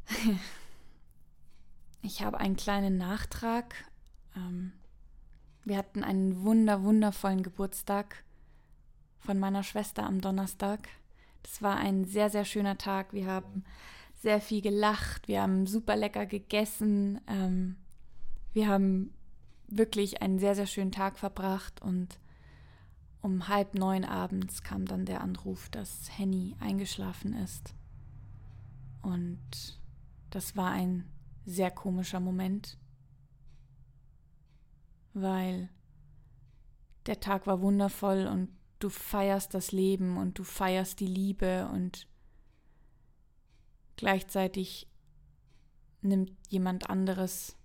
Ich 2.04 2.22
habe 2.22 2.40
einen 2.40 2.56
kleinen 2.56 2.98
Nachtrag. 2.98 3.76
Ähm, 4.34 4.72
wir 5.66 5.76
hatten 5.76 6.06
einen 6.06 6.44
wunder, 6.44 6.84
wundervollen 6.84 7.44
Geburtstag 7.44 8.24
von 9.20 9.40
meiner 9.40 9.64
Schwester 9.64 10.06
am 10.06 10.22
Donnerstag. 10.22 10.88
Das 11.44 11.62
war 11.62 11.76
ein 11.76 12.06
sehr, 12.06 12.30
sehr 12.30 12.46
schöner 12.46 12.78
Tag. 12.78 13.12
Wir 13.12 13.26
haben 13.28 13.66
sehr 14.22 14.40
viel 14.40 14.62
gelacht, 14.62 15.28
wir 15.28 15.42
haben 15.42 15.68
super 15.68 15.98
lecker 15.98 16.26
gegessen, 16.26 17.20
ähm, 17.28 17.76
wir 18.54 18.68
haben 18.70 19.14
wirklich 19.68 20.22
einen 20.22 20.40
sehr, 20.40 20.56
sehr 20.56 20.68
schönen 20.68 20.92
Tag 20.92 21.20
verbracht 21.20 21.82
und 21.82 22.20
um 23.22 23.48
halb 23.48 23.74
neun 23.76 24.06
abends 24.06 24.64
kam 24.64 24.86
dann 24.86 25.06
der 25.06 25.22
Anruf, 25.22 25.70
dass 25.70 26.18
Henny 26.18 26.56
eingeschlafen 26.60 27.34
ist. 27.34 27.74
Und 29.02 29.80
das 30.30 30.56
war 30.56 30.72
ein 30.72 31.10
sehr 31.46 31.72
komischer 31.72 32.20
Moment, 32.20 32.78
weil 35.14 35.70
der 37.06 37.20
Tag 37.20 37.48
war 37.48 37.62
wundervoll 37.62 38.28
und 38.28 38.50
du 38.80 38.90
feierst 38.90 39.54
das 39.54 39.72
Leben 39.72 40.18
und 40.18 40.38
du 40.38 40.44
feierst 40.44 41.00
die 41.00 41.08
Liebe 41.08 41.68
und 41.74 42.08
gleichzeitig 43.96 44.88
nimmt 46.02 46.32
jemand 46.50 46.90
anderes, 46.90 47.58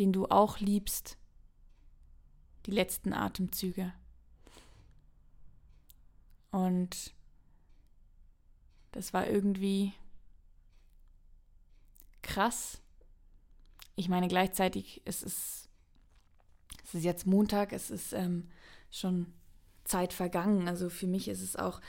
den 0.00 0.14
du 0.14 0.26
auch 0.26 0.58
liebst, 0.58 1.18
die 2.64 2.70
letzten 2.70 3.12
Atemzüge. 3.12 3.92
Und 6.50 7.14
das 8.92 9.12
war 9.12 9.28
irgendwie 9.28 9.92
krass. 12.22 12.80
Ich 13.94 14.08
meine, 14.08 14.26
gleichzeitig, 14.26 15.02
es 15.04 15.22
ist, 15.22 15.68
es 16.82 16.94
ist 16.94 17.04
jetzt 17.04 17.26
Montag, 17.26 17.74
es 17.74 17.90
ist 17.90 18.14
ähm, 18.14 18.48
schon 18.90 19.32
Zeit 19.84 20.14
vergangen. 20.14 20.66
Also 20.66 20.88
für 20.88 21.06
mich 21.06 21.28
ist 21.28 21.42
es 21.42 21.56
auch, 21.56 21.82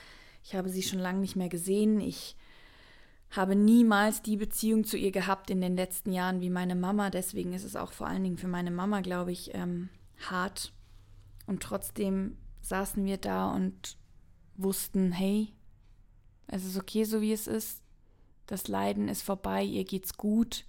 ich 0.43 0.53
habe 0.53 0.69
sie 0.69 0.83
schon 0.83 0.99
lange 0.99 1.19
nicht 1.19 1.37
mehr 1.37 1.49
gesehen. 1.49 2.01
Ich 2.01 2.35
habe 3.31 3.55
niemals 3.55 4.21
die 4.21 4.35
Beziehung 4.37 4.83
zu 4.83 4.97
ihr 4.97 5.11
gehabt 5.11 5.49
in 5.49 5.61
den 5.61 5.75
letzten 5.75 6.11
Jahren 6.11 6.41
wie 6.41 6.49
meine 6.49 6.75
Mama. 6.75 7.09
Deswegen 7.09 7.53
ist 7.53 7.63
es 7.63 7.75
auch 7.75 7.93
vor 7.93 8.07
allen 8.07 8.23
Dingen 8.23 8.37
für 8.37 8.49
meine 8.49 8.71
Mama, 8.71 8.99
glaube 9.01 9.31
ich, 9.31 9.55
ähm, 9.55 9.89
hart. 10.29 10.73
Und 11.47 11.63
trotzdem 11.63 12.37
saßen 12.61 13.03
wir 13.05 13.17
da 13.17 13.49
und 13.51 13.97
wussten, 14.57 15.11
hey, 15.13 15.53
es 16.47 16.65
ist 16.65 16.77
okay, 16.77 17.05
so 17.05 17.21
wie 17.21 17.31
es 17.31 17.47
ist. 17.47 17.81
Das 18.47 18.67
Leiden 18.67 19.07
ist 19.07 19.21
vorbei, 19.21 19.63
ihr 19.63 19.85
geht's 19.85 20.17
gut. 20.17 20.65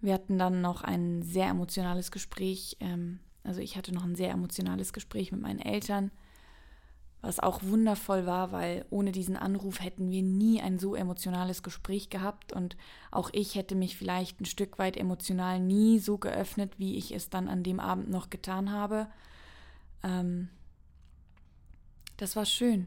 Wir 0.00 0.14
hatten 0.14 0.38
dann 0.38 0.62
noch 0.62 0.82
ein 0.82 1.22
sehr 1.22 1.48
emotionales 1.48 2.10
Gespräch. 2.10 2.78
Ähm, 2.80 3.20
also 3.44 3.60
ich 3.60 3.76
hatte 3.76 3.92
noch 3.92 4.04
ein 4.04 4.16
sehr 4.16 4.30
emotionales 4.30 4.94
Gespräch 4.94 5.30
mit 5.30 5.42
meinen 5.42 5.60
Eltern, 5.60 6.10
was 7.22 7.40
auch 7.40 7.62
wundervoll 7.62 8.26
war, 8.26 8.52
weil 8.52 8.84
ohne 8.90 9.10
diesen 9.10 9.36
Anruf 9.36 9.82
hätten 9.82 10.10
wir 10.10 10.22
nie 10.22 10.60
ein 10.60 10.78
so 10.78 10.94
emotionales 10.94 11.62
Gespräch 11.62 12.10
gehabt 12.10 12.52
und 12.52 12.76
auch 13.10 13.30
ich 13.32 13.54
hätte 13.54 13.74
mich 13.74 13.96
vielleicht 13.96 14.40
ein 14.40 14.44
Stück 14.44 14.78
weit 14.78 14.96
emotional 14.96 15.58
nie 15.58 15.98
so 15.98 16.18
geöffnet, 16.18 16.78
wie 16.78 16.96
ich 16.96 17.12
es 17.12 17.30
dann 17.30 17.48
an 17.48 17.62
dem 17.62 17.80
Abend 17.80 18.10
noch 18.10 18.30
getan 18.30 18.70
habe. 18.70 19.08
Ähm, 20.02 20.48
das 22.16 22.36
war 22.36 22.46
schön. 22.46 22.86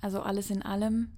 Also 0.00 0.20
alles 0.22 0.50
in 0.50 0.62
allem, 0.62 1.10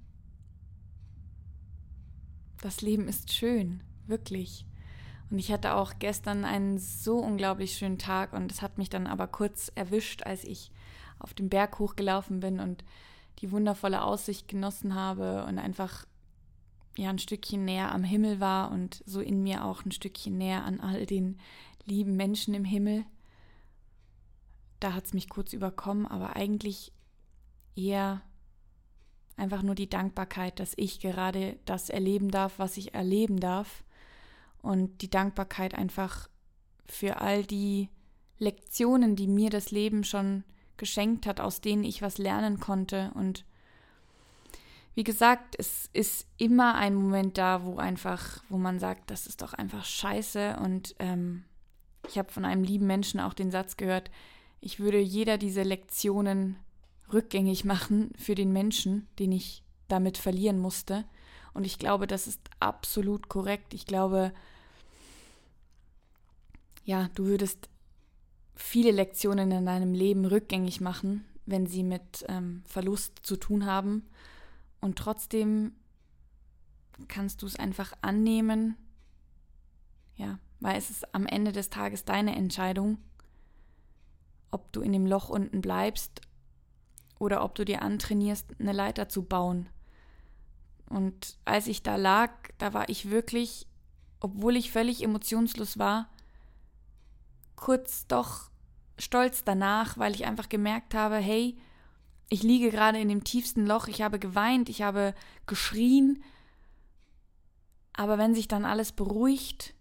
das 2.63 2.81
Leben 2.81 3.07
ist 3.07 3.33
schön, 3.33 3.83
wirklich. 4.07 4.67
Und 5.31 5.39
ich 5.39 5.53
hatte 5.53 5.75
auch 5.75 5.95
gestern 5.99 6.45
einen 6.45 6.79
so 6.79 7.19
unglaublich 7.19 7.77
schönen 7.77 7.99
Tag 7.99 8.33
und 8.33 8.51
es 8.51 8.63
hat 8.63 8.79
mich 8.79 8.89
dann 8.89 9.07
aber 9.07 9.27
kurz 9.27 9.71
erwischt, 9.75 10.23
als 10.23 10.45
ich 10.45 10.73
auf 11.19 11.35
den 11.35 11.49
Berg 11.49 11.79
hochgelaufen 11.79 12.41
bin 12.41 12.61
und 12.61 12.85
die 13.41 13.51
wundervolle 13.53 14.03
Aussicht 14.03 14.49
genossen 14.49 14.95
habe 14.95 15.45
und 15.45 15.59
einfach 15.59 16.07
ja 16.97 17.11
ein 17.11 17.19
Stückchen 17.19 17.65
näher 17.65 17.93
am 17.93 18.03
Himmel 18.03 18.41
war 18.41 18.71
und 18.71 19.03
so 19.07 19.21
in 19.21 19.43
mir 19.43 19.65
auch 19.65 19.85
ein 19.85 19.93
Stückchen 19.93 20.37
näher 20.37 20.65
an 20.65 20.81
all 20.81 21.07
den 21.07 21.39
lieben 21.85 22.17
Menschen 22.17 22.55
im 22.55 22.65
Himmel. 22.65 23.05
Da 24.81 24.93
hat 24.95 25.07
es 25.07 25.15
mich 25.15 25.29
kurz 25.29 25.53
überkommen, 25.53 26.07
aber 26.07 26.37
eigentlich 26.37 26.93
eher 27.77 28.21
einfach 29.37 29.63
nur 29.63 29.75
die 29.75 29.89
Dankbarkeit, 29.89 30.59
dass 30.59 30.73
ich 30.77 31.01
gerade 31.01 31.59
das 31.65 31.89
erleben 31.89 32.31
darf, 32.31 32.59
was 32.59 32.77
ich 32.77 32.95
erleben 32.95 33.39
darf 33.39 33.85
und 34.63 35.01
die 35.03 35.11
Dankbarkeit 35.11 35.75
einfach 35.75 36.29
für 36.87 37.21
all 37.21 37.45
die 37.45 37.89
Lektionen, 38.39 39.15
die 39.17 39.29
mir 39.29 39.51
das 39.51 39.71
Leben 39.71 40.05
schon 40.05 40.45
geschenkt 40.79 41.27
hat, 41.27 41.41
aus 41.41 41.61
denen 41.61 41.85
ich 41.85 42.01
was 42.03 42.19
lernen 42.19 42.61
konnte. 42.61 43.11
Und 43.15 43.45
wie 44.95 45.05
gesagt, 45.05 45.55
es 45.59 45.91
ist 45.93 46.27
immer 46.39 46.75
ein 46.75 46.95
Moment 46.95 47.39
da, 47.39 47.65
wo 47.65 47.77
einfach, 47.77 48.43
wo 48.49 48.59
man 48.59 48.79
sagt, 48.79 49.11
das 49.11 49.27
ist 49.27 49.43
doch 49.43 49.53
einfach 49.53 49.85
scheiße. 49.85 50.57
Und 50.63 50.95
ähm, 50.99 51.45
ich 52.09 52.19
habe 52.19 52.33
von 52.33 52.45
einem 52.45 52.65
lieben 52.65 52.87
Menschen 52.87 53.21
auch 53.21 53.35
den 53.35 53.51
Satz 53.51 53.77
gehört, 53.77 54.11
ich 54.61 54.81
würde 54.81 54.99
jeder 54.99 55.39
diese 55.39 55.63
Lektionen 55.63 56.57
rückgängig 57.13 57.65
machen 57.65 58.11
für 58.19 58.35
den 58.35 58.53
Menschen, 58.53 59.07
den 59.19 59.33
ich 59.33 59.63
damit 59.87 60.19
verlieren 60.19 60.59
musste. 60.59 61.05
Und 61.55 61.65
ich 61.65 61.79
glaube, 61.79 62.07
das 62.07 62.27
ist 62.27 62.41
absolut 62.61 63.29
korrekt. 63.29 63.75
Ich 63.75 63.87
glaube, 63.87 64.33
ja, 66.85 67.09
du 67.15 67.27
würdest 67.27 67.69
viele 68.59 68.91
Lektionen 68.91 69.53
in 69.53 69.67
deinem 69.67 69.95
Leben 69.95 70.25
rückgängig 70.25 70.81
machen, 70.81 71.25
wenn 71.47 71.67
sie 71.67 71.85
mit 71.85 72.27
ähm, 72.29 72.63
Verlust 72.67 73.21
zu 73.23 73.37
tun 73.37 73.67
haben. 73.67 74.03
Und 74.81 74.99
trotzdem 74.99 75.73
kannst 77.07 77.43
du 77.43 77.47
es 77.47 77.57
einfach 77.57 77.93
annehmen, 78.03 78.77
ja, 80.17 80.41
weil 80.59 80.77
es 80.77 80.91
ist 80.91 81.15
am 81.15 81.27
Ende 81.27 81.53
des 81.53 81.71
Tages 81.71 82.05
deine 82.05 82.35
Entscheidung, 82.35 82.99
ob 84.51 84.73
du 84.73 84.81
in 84.81 84.93
dem 84.93 85.07
Loch 85.07 85.29
unten 85.29 85.61
bleibst 85.61 86.21
oder 87.21 87.45
ob 87.45 87.55
du 87.55 87.65
dir 87.65 87.83
antrainierst, 87.83 88.57
eine 88.59 88.73
Leiter 88.73 89.09
zu 89.09 89.23
bauen. 89.23 89.69
Und 90.87 91.39
als 91.45 91.69
ich 91.69 91.85
da 91.85 91.95
lag, 91.95 92.33
da 92.59 92.75
war 92.75 92.89
ich 92.89 93.09
wirklich, 93.09 93.69
obwohl 94.19 94.57
ich 94.57 94.73
völlig 94.73 95.05
emotionslos 95.05 95.79
war, 95.79 96.11
kurz 97.61 98.07
doch 98.07 98.51
stolz 98.99 99.45
danach, 99.45 99.99
weil 99.99 100.15
ich 100.15 100.27
einfach 100.27 100.49
gemerkt 100.49 100.95
habe, 100.95 101.17
hey, 101.17 101.57
ich 102.31 102.43
liege 102.43 102.71
gerade 102.71 103.01
in 103.01 103.09
dem 103.09 103.25
tiefsten 103.25 103.67
Loch, 103.67 103.89
ich 103.89 104.03
habe 104.03 104.19
geweint, 104.19 104.69
ich 104.69 104.83
habe 104.83 105.15
geschrien, 105.47 106.23
aber 107.93 108.19
wenn 108.19 108.35
sich 108.35 108.49
dann 108.49 108.65
alles 108.65 108.93
beruhigt, 108.93 109.75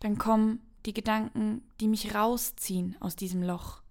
dann 0.00 0.18
kommen 0.18 0.60
die 0.86 0.94
Gedanken, 0.94 1.62
die 1.80 1.88
mich 1.88 2.14
rausziehen 2.14 2.96
aus 3.00 3.16
diesem 3.16 3.42
Loch. 3.42 3.82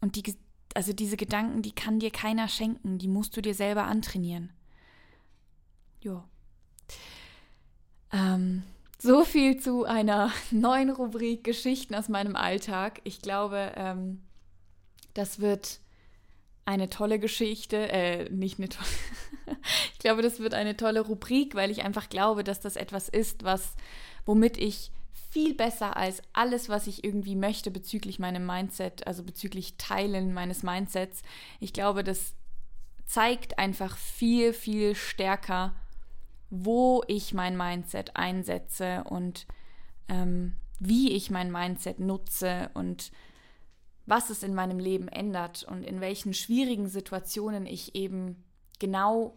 Und 0.00 0.16
die, 0.16 0.36
also 0.74 0.92
diese 0.92 1.16
Gedanken, 1.16 1.62
die 1.62 1.72
kann 1.72 2.00
dir 2.00 2.10
keiner 2.10 2.48
schenken, 2.48 2.98
die 2.98 3.08
musst 3.08 3.36
du 3.36 3.40
dir 3.40 3.54
selber 3.54 3.84
antrainieren. 3.84 4.52
Jo. 6.00 6.24
So 9.00 9.24
viel 9.24 9.58
zu 9.58 9.84
einer 9.84 10.32
neuen 10.50 10.90
Rubrik 10.90 11.44
Geschichten 11.44 11.94
aus 11.94 12.08
meinem 12.08 12.34
Alltag. 12.34 13.00
Ich 13.04 13.22
glaube, 13.22 13.72
ähm, 13.76 14.22
das 15.14 15.38
wird 15.40 15.80
eine 16.64 16.90
tolle 16.90 17.18
Geschichte, 17.18 17.90
äh, 17.90 18.28
nicht 18.30 18.58
eine 18.58 18.68
tolle. 18.68 18.88
ich 19.92 19.98
glaube, 20.00 20.22
das 20.22 20.40
wird 20.40 20.52
eine 20.52 20.76
tolle 20.76 21.00
Rubrik, 21.00 21.54
weil 21.54 21.70
ich 21.70 21.84
einfach 21.84 22.08
glaube, 22.08 22.44
dass 22.44 22.60
das 22.60 22.76
etwas 22.76 23.08
ist, 23.08 23.44
was, 23.44 23.74
womit 24.26 24.58
ich 24.58 24.90
viel 25.30 25.54
besser 25.54 25.96
als 25.96 26.22
alles, 26.32 26.68
was 26.68 26.86
ich 26.86 27.04
irgendwie 27.04 27.36
möchte 27.36 27.70
bezüglich 27.70 28.18
meinem 28.18 28.44
Mindset, 28.46 29.06
also 29.06 29.22
bezüglich 29.22 29.76
Teilen 29.78 30.34
meines 30.34 30.62
Mindsets. 30.62 31.22
Ich 31.60 31.72
glaube, 31.72 32.02
das 32.02 32.34
zeigt 33.06 33.58
einfach 33.58 33.96
viel, 33.96 34.52
viel 34.52 34.94
stärker, 34.94 35.74
wo 36.50 37.02
ich 37.06 37.34
mein 37.34 37.56
Mindset 37.56 38.16
einsetze 38.16 39.04
und 39.04 39.46
ähm, 40.08 40.54
wie 40.78 41.12
ich 41.12 41.30
mein 41.30 41.52
Mindset 41.52 42.00
nutze 42.00 42.70
und 42.74 43.10
was 44.06 44.30
es 44.30 44.42
in 44.42 44.54
meinem 44.54 44.78
Leben 44.78 45.08
ändert 45.08 45.64
und 45.64 45.82
in 45.82 46.00
welchen 46.00 46.32
schwierigen 46.32 46.88
Situationen 46.88 47.66
ich 47.66 47.94
eben 47.94 48.42
genau 48.78 49.36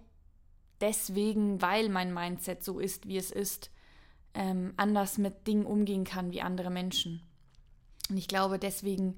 deswegen, 0.80 1.62
weil 1.62 1.90
mein 1.90 2.14
Mindset 2.14 2.64
so 2.64 2.80
ist, 2.80 3.08
wie 3.08 3.18
es 3.18 3.32
ist, 3.32 3.72
ähm, 4.34 4.74
anders 4.78 5.18
mit 5.18 5.46
Dingen 5.48 5.66
umgehen 5.66 6.06
kann 6.06 6.32
wie 6.32 6.42
andere 6.42 6.70
Menschen. 6.70 7.22
Und 8.10 8.18
ich 8.18 8.28
glaube, 8.28 8.60
deswegen 8.60 9.18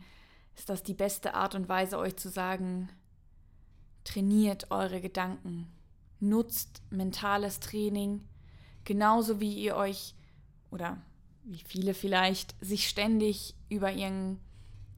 ist 0.56 0.70
das 0.70 0.84
die 0.84 0.94
beste 0.94 1.36
Art 1.36 1.56
und 1.56 1.70
Weise, 1.70 1.98
euch 1.98 2.16
zu 2.16 2.30
sagen, 2.30 2.90
trainiert 4.04 4.72
eure 4.72 5.02
Gedanken, 5.02 5.72
nutzt 6.24 6.82
mentales 6.90 7.60
Training, 7.60 8.22
genauso 8.84 9.40
wie 9.40 9.54
ihr 9.54 9.76
euch 9.76 10.16
oder 10.72 10.98
wie 11.44 11.62
viele 11.66 11.94
vielleicht 11.94 12.56
sich 12.64 12.88
ständig 12.88 13.56
über 13.70 13.92
ihren 13.92 14.40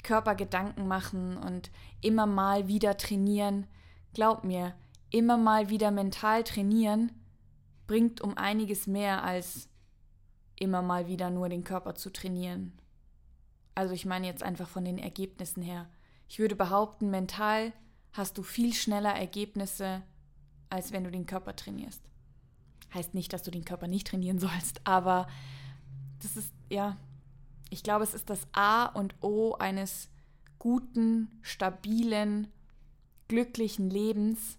Körper 0.04 0.36
Gedanken 0.36 0.88
machen 0.88 1.38
und 1.38 1.72
immer 2.02 2.26
mal 2.28 2.68
wieder 2.68 2.98
trainieren. 2.98 3.68
Glaub 4.14 4.44
mir, 4.44 4.76
immer 5.10 5.38
mal 5.38 5.70
wieder 5.70 5.92
mental 5.92 6.44
trainieren 6.44 7.12
bringt 7.88 8.22
um 8.22 8.38
einiges 8.38 8.88
mehr 8.88 9.24
als 9.24 9.70
immer 10.58 10.82
mal 10.82 11.08
wieder 11.08 11.30
nur 11.30 11.50
den 11.50 11.64
Körper 11.64 11.96
zu 11.96 12.12
trainieren. 12.12 12.74
Also 13.76 13.94
ich 13.94 14.06
meine 14.06 14.28
jetzt 14.28 14.44
einfach 14.44 14.70
von 14.70 14.86
den 14.86 14.98
Ergebnissen 14.98 15.62
her. 15.62 15.90
Ich 16.28 16.40
würde 16.40 16.56
behaupten, 16.56 17.12
mental 17.12 17.74
hast 18.14 18.38
du 18.38 18.44
viel 18.44 18.74
schneller 18.74 19.14
Ergebnisse, 19.14 20.02
als 20.70 20.92
wenn 20.92 21.04
du 21.04 21.12
den 21.12 21.26
Körper 21.26 21.56
trainierst. 21.56 22.02
Heißt 22.94 23.14
nicht, 23.14 23.34
dass 23.34 23.44
du 23.44 23.52
den 23.52 23.66
Körper 23.66 23.88
nicht 23.88 24.08
trainieren 24.08 24.40
sollst, 24.40 24.82
aber 24.86 25.28
das 26.22 26.38
ist, 26.38 26.54
ja, 26.70 26.98
ich 27.70 27.84
glaube, 27.84 28.04
es 28.04 28.14
ist 28.14 28.30
das 28.30 28.48
A 28.54 28.86
und 28.86 29.16
O 29.22 29.56
eines 29.56 30.10
guten, 30.60 31.40
stabilen, 31.42 32.48
glücklichen 33.28 33.90
Lebens, 33.90 34.58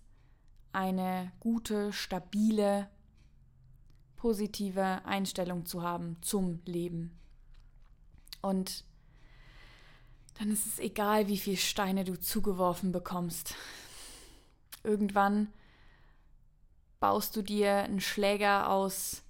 eine 0.73 1.33
gute, 1.41 1.93
stabile, 1.93 2.89
positive 4.17 5.05
Einstellung 5.05 5.65
zu 5.65 5.83
haben 5.83 6.17
zum 6.21 6.61
Leben. 6.67 7.17
Und 8.43 8.85
dann 10.39 10.51
ist 10.51 10.67
es 10.67 10.79
egal, 10.79 11.29
wie 11.29 11.39
viele 11.39 11.57
Steine 11.57 12.05
du 12.05 12.19
zugeworfen 12.19 12.93
bekommst. 12.93 13.55
Irgendwann 14.85 15.49
baust 17.01 17.37
du 17.37 17.43
dir 17.43 17.85
einen 17.85 18.01
Schläger 18.01 18.71
aus 18.71 19.23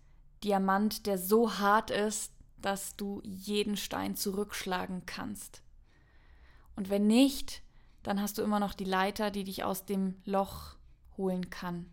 Diamant, 0.44 1.06
der 1.06 1.18
so 1.18 1.58
hart 1.58 1.90
ist, 1.90 2.32
dass 2.58 2.96
du 2.96 3.20
jeden 3.24 3.76
Stein 3.76 4.16
zurückschlagen 4.16 5.06
kannst. 5.06 5.62
Und 6.74 6.90
wenn 6.90 7.06
nicht, 7.06 7.62
dann 8.02 8.20
hast 8.20 8.38
du 8.38 8.42
immer 8.42 8.60
noch 8.60 8.74
die 8.74 8.84
Leiter, 8.84 9.30
die 9.30 9.44
dich 9.44 9.64
aus 9.64 9.84
dem 9.84 10.16
Loch 10.24 10.76
holen 11.16 11.50
kann. 11.50 11.90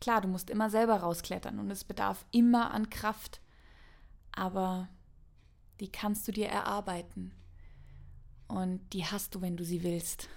Klar, 0.00 0.20
du 0.20 0.28
musst 0.28 0.50
immer 0.50 0.70
selber 0.70 0.96
rausklettern 0.96 1.58
und 1.58 1.70
es 1.70 1.82
bedarf 1.82 2.24
immer 2.30 2.70
an 2.70 2.90
Kraft, 2.90 3.40
aber 4.32 4.88
die 5.80 5.90
kannst 5.90 6.28
du 6.28 6.32
dir 6.32 6.48
erarbeiten. 6.48 7.32
Und 8.46 8.80
die 8.92 9.04
hast 9.04 9.34
du, 9.34 9.40
wenn 9.40 9.56
du 9.56 9.64
sie 9.64 9.82
willst. 9.82 10.28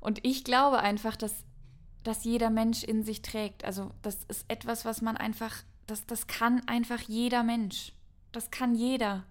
Und 0.00 0.24
ich 0.24 0.44
glaube 0.44 0.78
einfach, 0.78 1.16
dass, 1.16 1.44
dass 2.04 2.24
jeder 2.24 2.50
Mensch 2.50 2.84
in 2.84 3.02
sich 3.02 3.22
trägt. 3.22 3.64
Also 3.64 3.90
das 4.02 4.24
ist 4.24 4.44
etwas, 4.48 4.84
was 4.84 5.02
man 5.02 5.16
einfach, 5.16 5.62
das, 5.86 6.06
das 6.06 6.26
kann 6.26 6.62
einfach 6.66 7.00
jeder 7.00 7.42
Mensch. 7.42 7.92
Das 8.30 8.50
kann 8.50 8.74
jeder. 8.74 9.24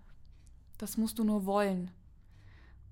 Das 0.77 0.97
musst 0.97 1.19
du 1.19 1.23
nur 1.23 1.45
wollen. 1.45 1.91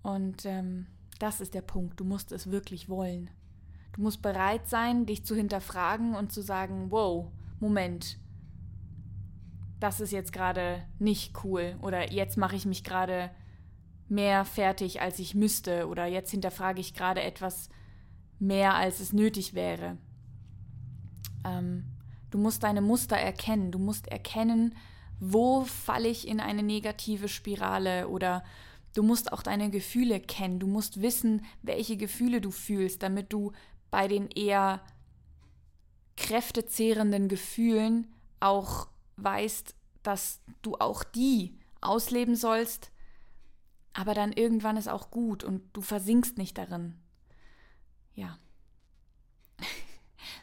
Und 0.04 0.46
ähm, 0.46 0.88
das 1.20 1.42
ist 1.42 1.54
der 1.54 1.62
Punkt. 1.62 2.00
Du 2.00 2.06
musst 2.06 2.32
es 2.32 2.52
wirklich 2.52 2.90
wollen. 2.90 3.30
Du 3.94 4.02
musst 4.02 4.22
bereit 4.22 4.70
sein, 4.70 5.06
dich 5.06 5.26
zu 5.26 5.36
hinterfragen 5.36 6.16
und 6.16 6.32
zu 6.32 6.42
sagen, 6.42 6.92
wow, 6.92 7.28
Moment, 7.60 8.18
das 9.80 10.00
ist 10.00 10.12
jetzt 10.12 10.32
gerade 10.32 10.84
nicht 11.00 11.44
cool 11.44 11.76
oder 11.82 12.12
jetzt 12.12 12.38
mache 12.38 12.56
ich 12.56 12.66
mich 12.66 12.84
gerade 12.84 13.32
mehr 14.08 14.46
fertig, 14.46 15.02
als 15.02 15.20
ich 15.20 15.36
müsste 15.36 15.88
oder 15.88 16.06
jetzt 16.06 16.32
hinterfrage 16.32 16.80
ich 16.80 16.94
gerade 16.94 17.22
etwas 17.22 17.70
mehr, 18.42 18.76
als 18.76 19.00
es 19.00 19.14
nötig 19.14 19.54
wäre. 19.54 19.98
Ähm, 21.46 21.86
du 22.30 22.38
musst 22.38 22.64
deine 22.64 22.82
Muster 22.82 23.16
erkennen, 23.16 23.72
du 23.72 23.80
musst 23.80 24.08
erkennen, 24.08 24.76
wo 25.20 25.62
falle 25.62 26.10
ich 26.10 26.28
in 26.28 26.40
eine 26.40 26.64
negative 26.64 27.28
Spirale 27.28 28.08
oder 28.08 28.44
du 28.96 29.04
musst 29.04 29.32
auch 29.32 29.44
deine 29.44 29.70
Gefühle 29.70 30.20
kennen, 30.20 30.60
du 30.60 30.68
musst 30.68 31.02
wissen, 31.02 31.46
welche 31.62 31.96
Gefühle 31.96 32.42
du 32.42 32.52
fühlst, 32.52 33.04
damit 33.04 33.32
du 33.32 33.52
bei 33.92 34.08
den 34.08 34.30
eher 34.30 34.82
kräftezehrenden 36.18 37.28
Gefühlen 37.28 38.08
auch 38.40 38.88
weißt, 39.18 39.76
dass 40.04 40.42
du 40.62 40.76
auch 40.78 41.04
die 41.04 41.58
ausleben 41.82 42.36
sollst, 42.36 42.92
aber 43.94 44.14
dann 44.14 44.32
irgendwann 44.32 44.78
ist 44.78 44.88
auch 44.88 45.12
gut 45.12 45.44
und 45.44 45.62
du 45.74 45.82
versinkst 45.82 46.38
nicht 46.38 46.58
darin. 46.58 47.01
Ja. 48.16 48.38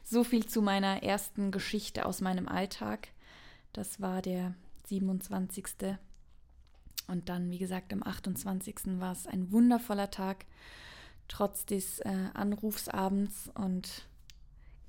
so 0.04 0.24
viel 0.24 0.46
zu 0.46 0.62
meiner 0.62 1.02
ersten 1.02 1.50
Geschichte 1.50 2.06
aus 2.06 2.20
meinem 2.20 2.48
Alltag. 2.48 3.08
Das 3.72 4.00
war 4.00 4.22
der 4.22 4.54
27. 4.86 5.96
Und 7.06 7.28
dann, 7.28 7.50
wie 7.50 7.58
gesagt, 7.58 7.92
am 7.92 8.02
28. 8.02 9.00
war 9.00 9.12
es 9.12 9.26
ein 9.26 9.50
wundervoller 9.50 10.10
Tag 10.10 10.44
trotz 11.28 11.66
des 11.66 12.00
äh, 12.00 12.28
Anrufs 12.34 12.88
abends 12.88 13.50
und 13.54 14.08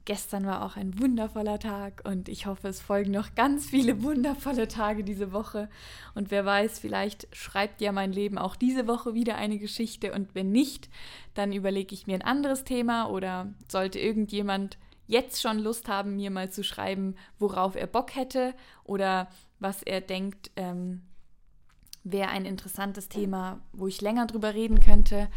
gestern 0.06 0.46
war 0.46 0.66
auch 0.66 0.76
ein 0.76 1.00
wundervoller 1.00 1.60
Tag 1.60 2.02
und 2.06 2.30
ich 2.30 2.46
hoffe, 2.46 2.68
es 2.68 2.82
folgen 2.82 3.12
noch 3.12 3.36
ganz 3.36 3.68
viele 3.70 4.02
wundervolle 4.04 4.68
Tage 4.68 5.04
diese 5.04 5.32
Woche. 5.32 5.70
Und 6.16 6.32
wer 6.32 6.46
weiß, 6.46 6.80
vielleicht 6.80 7.28
schreibt 7.36 7.82
ja 7.82 7.92
mein 7.92 8.12
Leben 8.12 8.38
auch 8.38 8.56
diese 8.56 8.88
Woche 8.88 9.14
wieder 9.14 9.36
eine 9.36 9.58
Geschichte. 9.58 10.14
Und 10.14 10.36
wenn 10.36 10.52
nicht, 10.52 10.90
dann 11.34 11.52
überlege 11.52 11.94
ich 11.94 12.08
mir 12.08 12.16
ein 12.16 12.22
anderes 12.22 12.64
Thema 12.64 13.10
oder 13.10 13.54
sollte 13.70 14.00
irgendjemand 14.00 14.78
jetzt 15.08 15.42
schon 15.42 15.60
Lust 15.60 15.88
haben, 15.88 16.16
mir 16.16 16.32
mal 16.32 16.52
zu 16.52 16.64
schreiben, 16.64 17.16
worauf 17.40 17.76
er 17.76 17.88
Bock 17.88 18.16
hätte 18.16 18.54
oder 18.84 19.28
was 19.60 19.82
er 19.84 20.02
denkt, 20.02 20.52
ähm, 20.56 21.02
wäre 22.04 22.30
ein 22.30 22.46
interessantes 22.46 23.10
Thema, 23.10 23.60
wo 23.74 23.88
ich 23.88 24.02
länger 24.02 24.28
drüber 24.28 24.54
reden 24.54 24.80
könnte, 24.80 25.30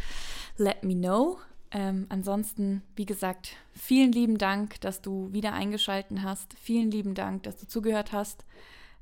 let 0.57 0.83
me 0.83 0.95
know. 0.95 1.39
Ähm, 1.75 2.05
ansonsten, 2.09 2.83
wie 2.95 3.07
gesagt, 3.07 3.55
vielen 3.73 4.11
lieben 4.11 4.37
Dank, 4.37 4.79
dass 4.81 5.01
du 5.01 5.33
wieder 5.33 5.53
eingeschaltet 5.53 6.21
hast. 6.21 6.53
Vielen 6.53 6.91
lieben 6.91 7.15
Dank, 7.15 7.43
dass 7.43 7.57
du 7.57 7.67
zugehört 7.67 8.11
hast. 8.11 8.45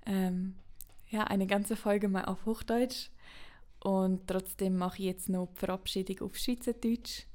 Ähm, 0.06 0.56
ja, 1.10 1.26
eine 1.26 1.48
ganze 1.48 1.76
Folge 1.76 2.08
mal 2.08 2.24
auf 2.24 2.46
Hochdeutsch. 2.46 3.10
Und 3.84 4.26
trotzdem 4.28 4.78
mache 4.78 5.00
ich 5.00 5.06
jetzt 5.06 5.28
noch 5.28 5.50
die 5.54 5.60
Verabschiedung 5.60 6.22
auf 6.22 6.38
Schweizerdeutsch. 6.38 7.26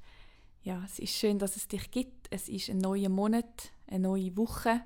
Ja, 0.62 0.82
es 0.86 0.98
ist 0.98 1.14
schön, 1.14 1.38
dass 1.38 1.56
es 1.56 1.68
dich 1.68 1.90
gibt. 1.90 2.28
Es 2.30 2.48
ist 2.48 2.70
ein 2.70 2.78
neuer 2.78 3.10
Monat, 3.10 3.72
eine 3.88 4.08
neue 4.08 4.34
Woche. 4.38 4.80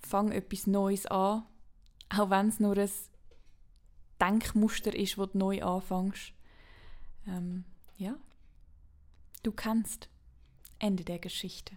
Fang 0.00 0.32
etwas 0.32 0.66
Neues 0.66 1.04
an, 1.06 1.44
auch 2.08 2.30
wenn 2.30 2.48
es 2.48 2.58
nur 2.58 2.78
ein 2.78 2.90
Denkmuster 4.18 4.94
ist, 4.94 5.18
wo 5.18 5.26
du 5.26 5.36
neu 5.36 5.62
anfängst. 5.62 6.32
Ähm, 7.28 7.64
ja, 7.98 8.16
du 9.42 9.52
kannst. 9.52 10.08
Ende 10.78 11.04
der 11.04 11.18
Geschichte. 11.18 11.76